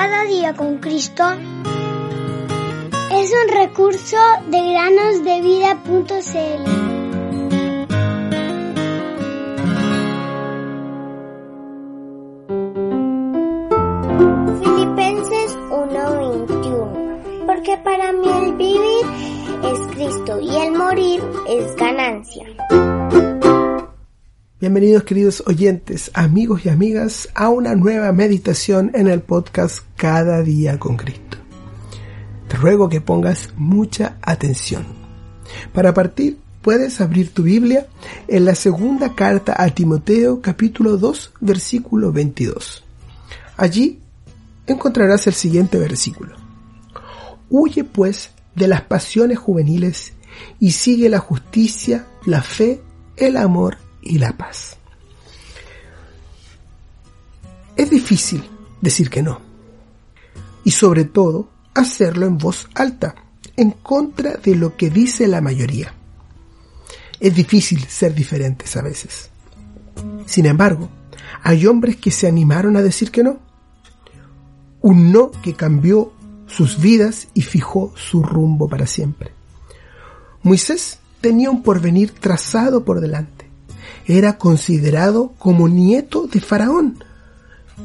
Cada 0.00 0.22
día 0.26 0.54
con 0.54 0.78
Cristo 0.78 1.24
es 3.10 3.32
un 3.32 3.48
recurso 3.52 4.16
de 4.46 4.70
granosdevida.cl. 4.70 6.64
Filipenses 14.62 15.58
1:21 15.68 17.44
Porque 17.44 17.76
para 17.78 18.12
mí 18.12 18.28
el 18.28 18.52
vivir 18.54 19.04
es 19.64 19.80
Cristo 19.96 20.38
y 20.40 20.56
el 20.58 20.70
morir 20.78 21.20
es 21.48 21.74
ganancia. 21.74 22.46
Bienvenidos 24.60 25.04
queridos 25.04 25.44
oyentes, 25.46 26.10
amigos 26.14 26.66
y 26.66 26.68
amigas 26.68 27.28
a 27.36 27.48
una 27.48 27.76
nueva 27.76 28.10
meditación 28.10 28.90
en 28.92 29.06
el 29.06 29.20
podcast 29.20 29.84
Cada 29.94 30.42
día 30.42 30.80
con 30.80 30.96
Cristo. 30.96 31.36
Te 32.48 32.56
ruego 32.56 32.88
que 32.88 33.00
pongas 33.00 33.50
mucha 33.56 34.16
atención. 34.20 34.84
Para 35.72 35.94
partir, 35.94 36.38
puedes 36.60 37.00
abrir 37.00 37.32
tu 37.32 37.44
Biblia 37.44 37.86
en 38.26 38.46
la 38.46 38.56
segunda 38.56 39.14
carta 39.14 39.54
a 39.56 39.70
Timoteo 39.70 40.42
capítulo 40.42 40.96
2 40.96 41.34
versículo 41.40 42.10
22. 42.10 42.82
Allí 43.56 44.00
encontrarás 44.66 45.24
el 45.28 45.34
siguiente 45.34 45.78
versículo. 45.78 46.34
Huye 47.48 47.84
pues 47.84 48.30
de 48.56 48.66
las 48.66 48.80
pasiones 48.80 49.38
juveniles 49.38 50.14
y 50.58 50.72
sigue 50.72 51.08
la 51.08 51.20
justicia, 51.20 52.06
la 52.26 52.42
fe, 52.42 52.80
el 53.16 53.36
amor 53.36 53.76
y 54.08 54.18
la 54.18 54.36
paz. 54.36 54.76
Es 57.76 57.90
difícil 57.90 58.42
decir 58.80 59.08
que 59.08 59.22
no. 59.22 59.40
Y 60.64 60.72
sobre 60.72 61.04
todo, 61.04 61.48
hacerlo 61.74 62.26
en 62.26 62.38
voz 62.38 62.68
alta, 62.74 63.14
en 63.56 63.70
contra 63.70 64.36
de 64.36 64.56
lo 64.56 64.76
que 64.76 64.90
dice 64.90 65.28
la 65.28 65.40
mayoría. 65.40 65.94
Es 67.20 67.34
difícil 67.34 67.84
ser 67.84 68.14
diferentes 68.14 68.76
a 68.76 68.82
veces. 68.82 69.30
Sin 70.26 70.46
embargo, 70.46 70.88
hay 71.42 71.66
hombres 71.66 71.96
que 71.96 72.10
se 72.10 72.26
animaron 72.26 72.76
a 72.76 72.82
decir 72.82 73.10
que 73.10 73.22
no. 73.22 73.38
Un 74.80 75.12
no 75.12 75.30
que 75.30 75.54
cambió 75.54 76.12
sus 76.46 76.80
vidas 76.80 77.28
y 77.34 77.42
fijó 77.42 77.92
su 77.96 78.22
rumbo 78.22 78.68
para 78.68 78.86
siempre. 78.86 79.32
Moisés 80.42 80.98
tenía 81.20 81.50
un 81.50 81.62
porvenir 81.62 82.12
trazado 82.12 82.84
por 82.84 83.00
delante 83.00 83.37
era 84.08 84.38
considerado 84.38 85.34
como 85.38 85.68
nieto 85.68 86.26
de 86.26 86.40
Faraón, 86.40 87.04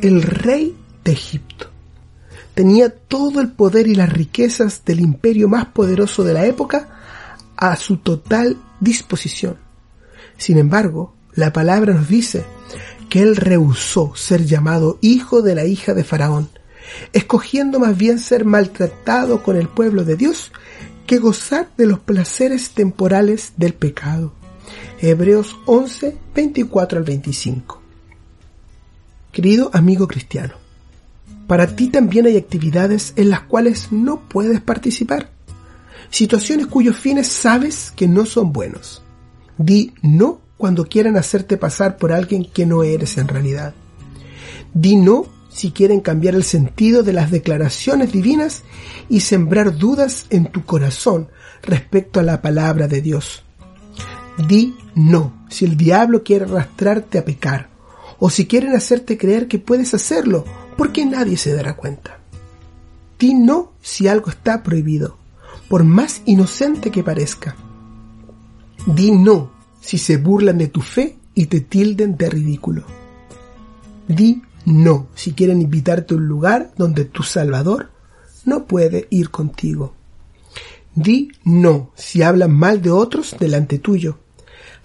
el 0.00 0.22
rey 0.22 0.74
de 1.04 1.12
Egipto. 1.12 1.70
Tenía 2.54 2.88
todo 2.88 3.42
el 3.42 3.52
poder 3.52 3.86
y 3.86 3.94
las 3.94 4.10
riquezas 4.10 4.82
del 4.86 5.00
imperio 5.00 5.46
más 5.46 5.66
poderoso 5.66 6.24
de 6.24 6.32
la 6.32 6.46
época 6.46 6.88
a 7.54 7.76
su 7.76 7.98
total 7.98 8.56
disposición. 8.80 9.58
Sin 10.38 10.56
embargo, 10.56 11.14
la 11.34 11.52
palabra 11.52 11.92
nos 11.92 12.08
dice 12.08 12.44
que 13.10 13.20
él 13.20 13.36
rehusó 13.36 14.16
ser 14.16 14.46
llamado 14.46 14.98
hijo 15.02 15.42
de 15.42 15.54
la 15.54 15.66
hija 15.66 15.92
de 15.92 16.02
Faraón, 16.02 16.48
escogiendo 17.12 17.78
más 17.78 17.94
bien 17.94 18.18
ser 18.18 18.46
maltratado 18.46 19.42
con 19.42 19.56
el 19.56 19.68
pueblo 19.68 20.04
de 20.04 20.16
Dios 20.16 20.50
que 21.06 21.18
gozar 21.18 21.68
de 21.76 21.86
los 21.86 21.98
placeres 21.98 22.70
temporales 22.70 23.52
del 23.58 23.74
pecado. 23.74 24.32
Hebreos 24.98 25.58
11, 25.66 26.16
24 26.34 26.98
al 26.98 27.04
25. 27.04 27.82
Querido 29.30 29.70
amigo 29.74 30.08
cristiano, 30.08 30.54
para 31.46 31.76
ti 31.76 31.88
también 31.88 32.24
hay 32.24 32.38
actividades 32.38 33.12
en 33.16 33.28
las 33.28 33.42
cuales 33.42 33.92
no 33.92 34.26
puedes 34.26 34.62
participar. 34.62 35.30
Situaciones 36.08 36.68
cuyos 36.68 36.96
fines 36.96 37.28
sabes 37.28 37.92
que 37.94 38.08
no 38.08 38.24
son 38.24 38.54
buenos. 38.54 39.02
Di 39.58 39.92
no 40.00 40.40
cuando 40.56 40.88
quieran 40.88 41.18
hacerte 41.18 41.58
pasar 41.58 41.98
por 41.98 42.10
alguien 42.10 42.50
que 42.50 42.64
no 42.64 42.82
eres 42.82 43.18
en 43.18 43.28
realidad. 43.28 43.74
Di 44.72 44.96
no 44.96 45.26
si 45.50 45.72
quieren 45.72 46.00
cambiar 46.00 46.34
el 46.34 46.44
sentido 46.44 47.02
de 47.02 47.12
las 47.12 47.30
declaraciones 47.30 48.12
divinas 48.12 48.62
y 49.10 49.20
sembrar 49.20 49.76
dudas 49.76 50.24
en 50.30 50.46
tu 50.46 50.64
corazón 50.64 51.28
respecto 51.62 52.18
a 52.18 52.22
la 52.22 52.40
palabra 52.40 52.88
de 52.88 53.02
Dios. 53.02 53.45
Di 54.38 54.76
no 54.94 55.32
si 55.48 55.64
el 55.64 55.76
diablo 55.76 56.22
quiere 56.22 56.44
arrastrarte 56.44 57.18
a 57.18 57.24
pecar 57.24 57.70
o 58.18 58.28
si 58.28 58.46
quieren 58.46 58.74
hacerte 58.74 59.16
creer 59.16 59.48
que 59.48 59.58
puedes 59.58 59.94
hacerlo 59.94 60.44
porque 60.76 61.06
nadie 61.06 61.36
se 61.36 61.54
dará 61.54 61.74
cuenta. 61.74 62.18
Di 63.18 63.34
no 63.34 63.72
si 63.80 64.08
algo 64.08 64.28
está 64.28 64.62
prohibido, 64.62 65.16
por 65.68 65.84
más 65.84 66.20
inocente 66.26 66.90
que 66.90 67.02
parezca. 67.02 67.56
Di 68.86 69.10
no 69.10 69.52
si 69.80 69.96
se 69.96 70.18
burlan 70.18 70.58
de 70.58 70.68
tu 70.68 70.82
fe 70.82 71.16
y 71.34 71.46
te 71.46 71.60
tilden 71.60 72.16
de 72.16 72.28
ridículo. 72.28 72.84
Di 74.06 74.42
no 74.66 75.06
si 75.14 75.32
quieren 75.32 75.62
invitarte 75.62 76.12
a 76.12 76.18
un 76.18 76.28
lugar 76.28 76.72
donde 76.76 77.06
tu 77.06 77.22
Salvador 77.22 77.90
no 78.44 78.66
puede 78.66 79.06
ir 79.10 79.30
contigo. 79.30 79.94
Di 80.94 81.32
no 81.44 81.90
si 81.94 82.22
hablan 82.22 82.52
mal 82.52 82.82
de 82.82 82.90
otros 82.90 83.34
delante 83.38 83.78
tuyo 83.78 84.18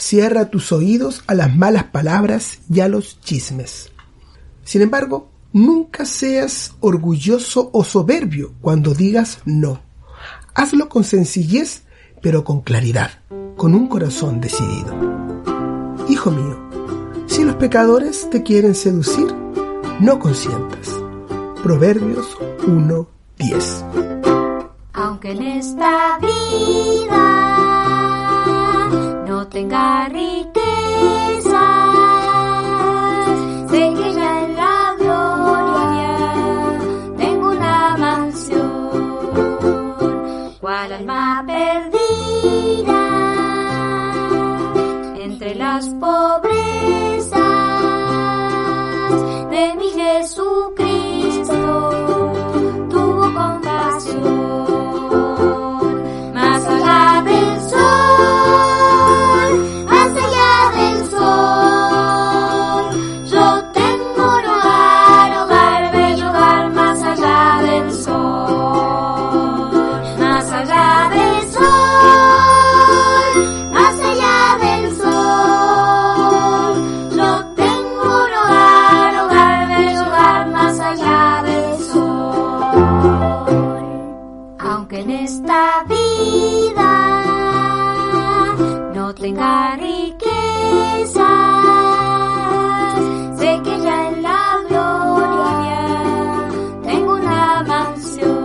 Cierra 0.00 0.48
tus 0.48 0.72
oídos 0.72 1.22
a 1.26 1.34
las 1.34 1.54
malas 1.54 1.84
palabras 1.84 2.60
y 2.72 2.80
a 2.80 2.88
los 2.88 3.20
chismes. 3.20 3.92
Sin 4.64 4.80
embargo, 4.80 5.28
nunca 5.52 6.06
seas 6.06 6.72
orgulloso 6.80 7.68
o 7.74 7.84
soberbio 7.84 8.54
cuando 8.62 8.94
digas 8.94 9.40
no. 9.44 9.82
Hazlo 10.54 10.88
con 10.88 11.04
sencillez, 11.04 11.82
pero 12.22 12.44
con 12.44 12.62
claridad, 12.62 13.10
con 13.58 13.74
un 13.74 13.88
corazón 13.88 14.40
decidido. 14.40 14.96
Hijo 16.08 16.30
mío, 16.30 16.58
si 17.26 17.44
los 17.44 17.56
pecadores 17.56 18.30
te 18.30 18.42
quieren 18.42 18.74
seducir, 18.74 19.26
no 20.00 20.18
consientas. 20.18 20.98
Proverbios 21.62 22.38
1.10 22.62 24.70
Aunque 24.94 25.32
en 25.32 25.42
esta 25.42 26.18
vida 26.20 27.49
tenga 29.60 30.08
riquezas, 30.08 31.54
sé 33.70 33.94
que 33.98 34.14
ya 34.14 34.30
en 34.44 34.56
la 34.56 34.94
gloria 34.98 36.16
tengo 37.18 37.50
una 37.50 37.96
mansión, 37.98 38.90
cual 40.60 40.92
alma 40.92 41.44
perdida 41.46 43.02
entre 45.26 45.54
las 45.56 45.88
pobrezas 46.04 47.40
de 49.50 49.74
mi 49.76 49.90
Jesús. 49.90 50.49
vida 86.20 86.92
no 88.94 89.14
tenga 89.14 89.76
riquezas. 89.76 91.20
Sé 93.38 93.60
que 93.64 93.74
ya 93.80 94.08
en 94.08 94.22
la 94.22 94.42
gloria 94.68 95.82
tengo 96.82 97.14
una 97.14 97.62
mansión. 97.66 98.40